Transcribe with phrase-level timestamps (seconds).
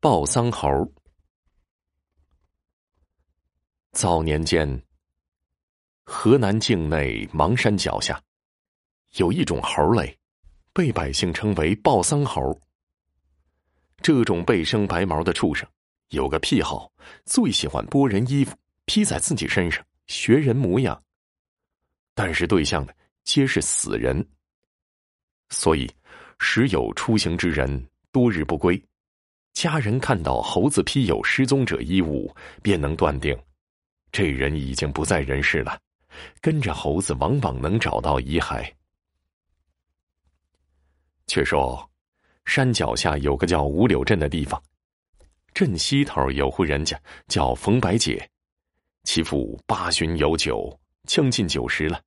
[0.00, 0.68] 抱丧猴。
[3.90, 4.80] 早年间，
[6.04, 8.22] 河南境内邙山脚下，
[9.14, 10.16] 有一种猴类，
[10.72, 12.56] 被百姓称为抱丧猴。
[14.00, 15.68] 这种背生白毛的畜生，
[16.10, 16.92] 有个癖好，
[17.24, 21.02] 最喜欢剥人衣服披在自己身上，学人模样。
[22.14, 22.92] 但是对象呢，
[23.24, 24.24] 皆是死人，
[25.48, 25.90] 所以
[26.38, 28.80] 时有出行之人多日不归。
[29.58, 32.32] 家人看到猴子披有失踪者衣物，
[32.62, 33.36] 便能断定，
[34.12, 35.76] 这人已经不在人世了。
[36.40, 38.72] 跟着猴子，往往能找到遗骸。
[41.26, 41.90] 却说，
[42.44, 44.62] 山脚下有个叫五柳镇的地方，
[45.52, 46.96] 镇西头有户人家
[47.26, 48.30] 叫冯白姐，
[49.02, 50.72] 其父八旬有九，
[51.08, 52.00] 将近九十了。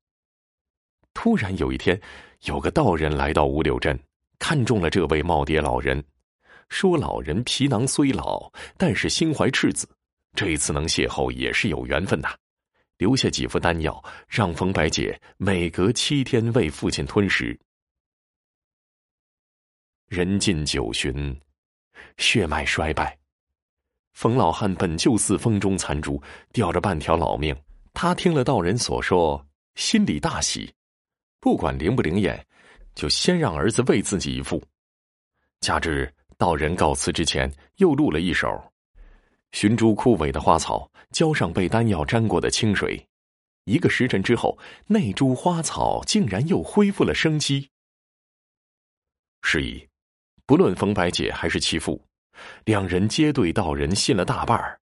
[1.13, 1.99] 突然有一天，
[2.43, 3.99] 有个道人来到五柳镇，
[4.39, 6.01] 看中了这位耄耋老人。
[6.71, 9.85] 说老人皮囊虽老，但是心怀赤子，
[10.33, 12.33] 这次能邂逅也是有缘分呐。
[12.97, 17.59] 留下几副丹药，让冯白姐每隔七天为父亲吞食。
[20.07, 21.37] 人近九旬，
[22.17, 23.19] 血脉衰败，
[24.13, 27.53] 冯老汉本就似风中残烛，吊着半条老命。
[27.93, 30.73] 他听了道人所说，心里大喜，
[31.41, 32.47] 不管灵不灵验，
[32.95, 34.63] 就先让儿子喂自己一副，
[35.59, 36.11] 加之。
[36.41, 38.49] 道人告辞之前，又录了一首
[39.53, 43.07] ：“寻株枯萎的花草，浇上被丹药沾过的清水，
[43.65, 47.69] 一个时辰之后，那株花草竟然又恢复了生机。”
[49.43, 49.87] 是以，
[50.47, 52.03] 不论冯白姐还是其父，
[52.65, 54.81] 两人皆对道人信了大半儿。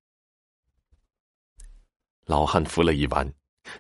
[2.23, 3.30] 老汉服了一丸，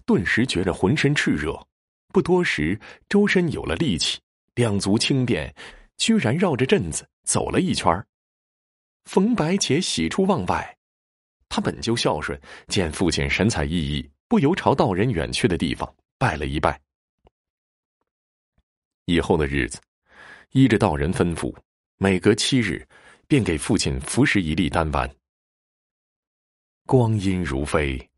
[0.05, 1.65] 顿时觉着浑身炽热，
[2.09, 2.77] 不多时，
[3.07, 4.19] 周身有了力气，
[4.55, 5.55] 两足轻便，
[5.95, 7.07] 居然绕着镇子。
[7.29, 8.03] 走了一圈
[9.05, 10.77] 冯白姐喜出望外，
[11.47, 16.81] 她本就孝顺，见父亲神采奕奕，不由朝道人远去的地方拜了一拜。
[19.05, 19.79] 以后的日子，
[20.53, 21.55] 依着道人吩咐，
[21.97, 22.83] 每隔七日，
[23.27, 25.07] 便给父亲服食一粒丹丸。
[26.87, 28.09] 光阴如飞，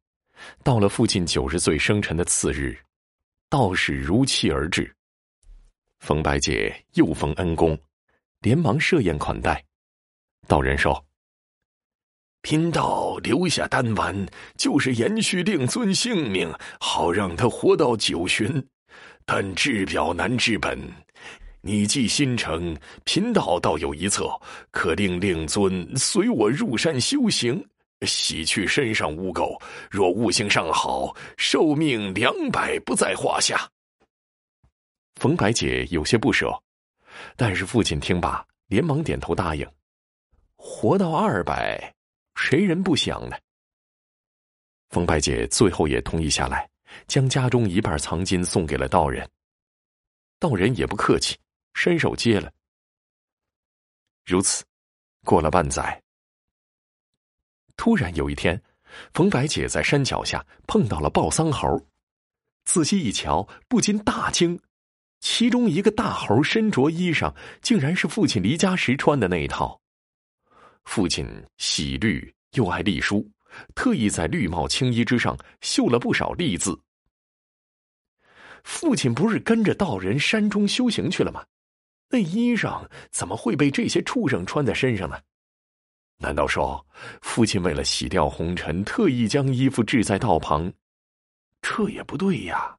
[0.64, 2.80] 到了父亲九十岁生辰的次日，
[3.50, 4.96] 道士如期而至，
[6.00, 7.78] 冯白姐又逢恩公。
[8.41, 9.63] 连忙设宴款待，
[10.47, 11.06] 道人说
[12.41, 18.68] ：“贫道留下丹丸，就是延续令尊性命，好让他活到九旬。
[19.25, 20.79] 但治表难治本，
[21.62, 22.75] 你既心诚，
[23.06, 24.28] 贫道倒有一策，
[24.72, 27.63] 可令令尊随我入山修行，
[28.08, 29.56] 洗去身上污垢。
[29.91, 33.69] 若悟性尚好，寿命两百不在话下。”
[35.22, 36.52] 冯白姐有些不舍。
[37.35, 39.67] 但是父亲听罢，连忙点头答应。
[40.55, 41.94] 活到二百，
[42.35, 43.38] 谁人不想呢？
[44.89, 46.69] 冯白姐最后也同意下来，
[47.07, 49.27] 将家中一半藏金送给了道人。
[50.38, 51.38] 道人也不客气，
[51.73, 52.51] 伸手接了。
[54.25, 54.63] 如此，
[55.23, 56.01] 过了半载，
[57.75, 58.61] 突然有一天，
[59.13, 61.88] 冯白姐在山脚下碰到了抱桑猴，
[62.66, 64.59] 仔细一瞧，不禁大惊。
[65.22, 69.80] 其中一个大猴身着衣裳，竟然是父亲离家时穿的那一套。
[70.84, 71.26] 父亲
[71.58, 73.30] 喜绿又爱隶书，
[73.76, 76.78] 特意在绿帽青衣之上绣了不少隶字。
[78.64, 81.46] 父亲不是跟着道人山中修行去了吗？
[82.09, 85.18] 那衣裳怎么会被这些畜生穿在身上呢？
[86.18, 86.86] 难道说
[87.22, 90.74] 父亲为了洗掉红尘，特意将衣服置在道旁？
[91.62, 92.76] 这也不对呀。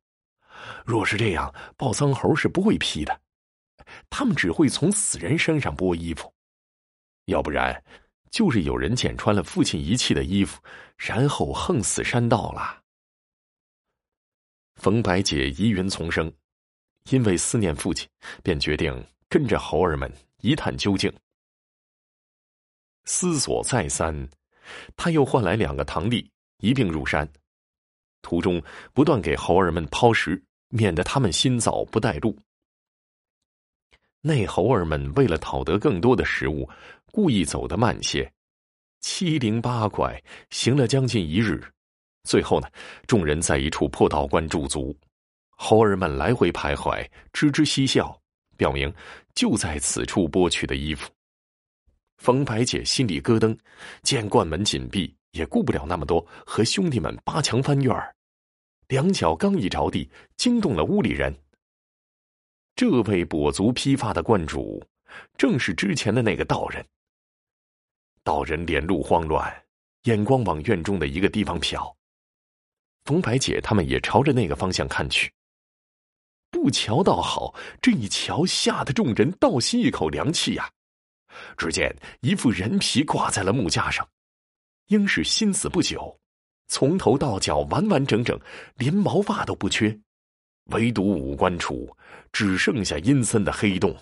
[0.85, 3.21] 若是这样，抱丧猴是不会批的，
[4.11, 6.33] 他们只会从死人身上剥衣服，
[7.27, 7.83] 要不然
[8.31, 10.61] 就是有人剪穿了父亲遗弃的衣服，
[10.97, 12.81] 然后横死山道了。
[14.77, 16.33] 冯白姐疑云丛生，
[17.11, 18.09] 因为思念父亲，
[18.43, 21.13] 便决定跟着猴儿们一探究竟。
[23.05, 24.29] 思索再三，
[24.97, 27.29] 他又唤来两个堂弟一并入山，
[28.23, 28.63] 途中
[28.93, 30.43] 不断给猴儿们抛食。
[30.73, 32.35] 免得他们心早不带路。
[34.23, 36.69] 那猴儿们为了讨得更多的食物，
[37.11, 38.33] 故意走得慢些，
[39.01, 41.63] 七零八拐行了将近一日。
[42.25, 42.69] 最后呢，
[43.07, 44.97] 众人在一处破道观驻足，
[45.51, 48.17] 猴儿们来回徘徊，吱吱嬉笑，
[48.57, 48.93] 表明
[49.35, 51.11] 就在此处剥取的衣服。
[52.19, 53.59] 冯白姐心里咯噔，
[54.05, 58.15] 见关门紧闭，也顾不了那么多，和兄弟们扒墙翻院儿。
[58.89, 61.35] 两脚刚一着地，惊动了屋里人。
[62.75, 64.83] 这位跛足披发的观主，
[65.37, 66.85] 正是之前的那个道人。
[68.23, 69.65] 道人脸露慌乱，
[70.05, 71.95] 眼光往院中的一个地方瞟。
[73.05, 75.33] 冯白姐他们也朝着那个方向看去。
[76.51, 80.71] 不瞧倒好，这一瞧，吓得众人倒吸一口凉气呀！
[81.57, 81.91] 只见
[82.21, 84.07] 一副人皮挂在了木架上，
[84.89, 86.21] 应是新死不久，
[86.73, 88.41] 从头到脚完完整整，
[88.77, 90.01] 连毛发都不缺，
[90.71, 91.95] 唯独五官处
[92.33, 93.95] 只剩下阴森的黑洞。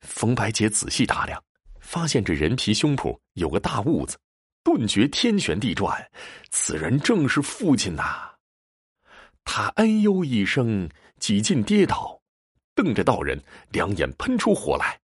[0.00, 1.40] 冯白杰仔细打量，
[1.78, 4.18] 发现这人皮胸脯有个大痦子，
[4.64, 6.10] 顿觉天旋地转，
[6.50, 8.32] 此人正是父亲呐！
[9.44, 10.90] 他哎呦一声，
[11.20, 12.20] 几近跌倒，
[12.74, 13.40] 瞪着道人，
[13.70, 15.00] 两眼喷出火来。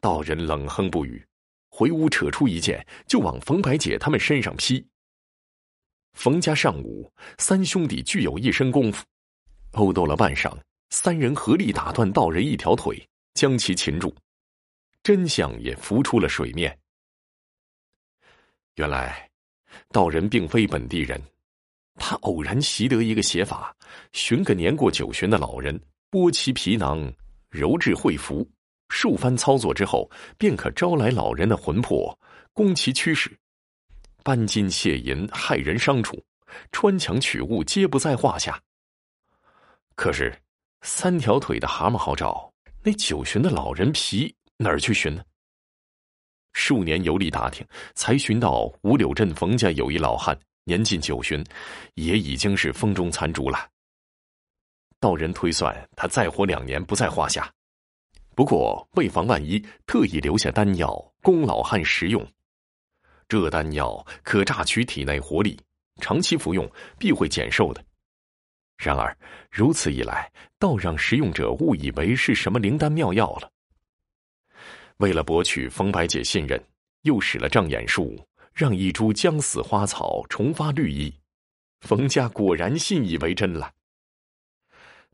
[0.00, 1.26] 道人冷哼不语，
[1.70, 4.84] 回屋扯出一件，就往冯白姐他们身上劈。
[6.12, 9.04] 冯家上午三兄弟俱有一身功夫，
[9.72, 10.52] 殴斗了半晌，
[10.90, 14.14] 三人合力打断道人一条腿，将其擒住，
[15.02, 16.76] 真相也浮出了水面。
[18.74, 19.30] 原来，
[19.90, 21.20] 道人并非本地人。
[21.94, 23.74] 他偶然习得一个写法，
[24.12, 25.78] 寻个年过九旬的老人，
[26.10, 27.12] 剥其皮囊，
[27.50, 28.48] 揉制会符，
[28.90, 32.18] 数番操作之后，便可招来老人的魂魄，
[32.52, 33.34] 攻其驱使。
[34.22, 36.22] 搬金卸银、害人伤处、
[36.72, 38.60] 穿墙取物，皆不在话下。
[39.94, 40.36] 可是，
[40.82, 42.52] 三条腿的蛤蟆好找，
[42.82, 45.22] 那九旬的老人皮哪儿去寻呢？
[46.52, 50.38] 数年游历打听，才寻到五柳镇冯家有一老汉。
[50.64, 51.42] 年近九旬，
[51.94, 53.68] 也已经是风中残烛了。
[54.98, 57.50] 道人推算，他再活两年不在话下。
[58.34, 62.26] 不过为防万一，特意留下丹药供老汉食用。
[63.28, 65.58] 这丹药可榨取体内活力，
[66.00, 67.84] 长期服用必会减寿的。
[68.76, 69.16] 然而
[69.50, 73.50] 如此一来，倒让食用者误以为是什么灵丹妙药了。
[74.96, 76.62] 为了博取冯白姐信任，
[77.02, 78.18] 又使了障眼术。
[78.52, 81.14] 让一株将死花草重发绿意，
[81.82, 83.72] 冯家果然信以为真了。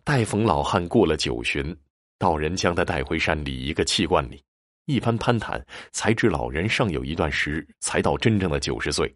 [0.02, 1.76] 待冯老汉过了九旬，
[2.18, 4.42] 道人将他带回山里一个气罐里，
[4.86, 9.14] 一番攀谈，才知老人尚有一段时日才到真正的九十岁。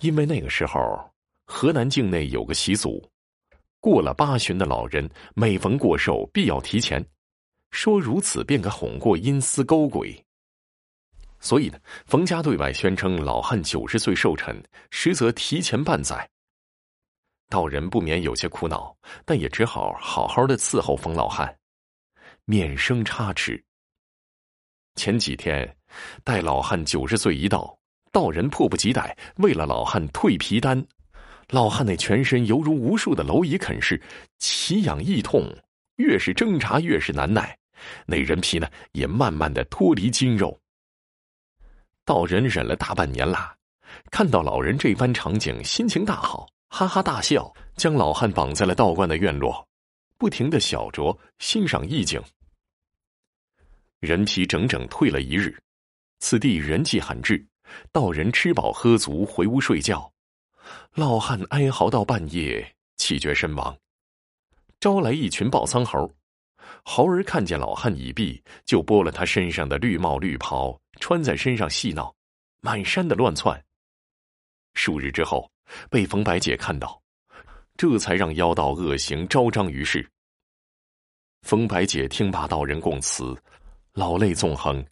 [0.00, 0.80] 因为那个时候，
[1.46, 3.02] 河南境内有个习俗，
[3.80, 7.04] 过了八旬的老人，每逢过寿必要提前，
[7.70, 10.22] 说如此便可哄过阴司勾鬼。
[11.40, 16.28] 所以呢，冯家对外宣称老汉九十岁寿辰，实则提前半载。
[17.48, 18.94] 道人不免有些苦恼，
[19.24, 21.54] 但也只好好好的伺候冯老汉，
[22.44, 23.62] 免生差池。
[24.94, 25.76] 前几天，
[26.22, 27.78] 待老汉九十岁一到，
[28.10, 30.84] 道人迫不及待为了老汉蜕皮丹。
[31.48, 34.00] 老汉那全身犹如无数的蝼蚁啃噬，
[34.38, 35.44] 奇痒异痛，
[35.96, 37.56] 越是挣扎越是难耐，
[38.06, 40.58] 那人皮呢也慢慢的脱离筋肉。
[42.04, 43.54] 道人忍了大半年了，
[44.10, 49.66] 看到老人这番场景，心情大好，哈哈大笑，将老汉绑在了道观的院落，
[50.22, 52.22] 不停的小酌欣赏意境。
[53.98, 55.60] 人皮整整退了一日，
[56.20, 57.44] 此地人迹罕至，
[57.90, 60.12] 道人吃饱喝足回屋睡觉，
[60.94, 63.76] 老汉哀嚎到半夜，气绝身亡。
[64.78, 66.08] 招来一群抱仓猴。
[66.84, 72.14] 猴儿看见老汉已毙，就剥了他身上的绿帽绿袍，穿在身上戏闹，
[72.60, 73.60] 满山的乱窜。
[74.74, 75.50] 数日之后，
[75.90, 77.01] 被冯白姐看到，
[77.76, 80.08] 这才让妖道恶行昭彰于世。
[81.42, 83.36] 冯白姐听罢道人供词，
[83.94, 84.84] 老泪纵横，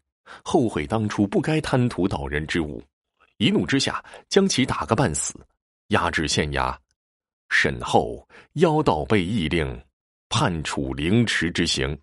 [0.42, 2.82] 后悔当初不该贪图道人之物，
[3.37, 5.34] 一怒之下将其打个半死，
[5.88, 6.76] 压制县衙。
[7.50, 9.80] 审后，妖道被议令。
[10.32, 11.99] 判处凌迟之刑。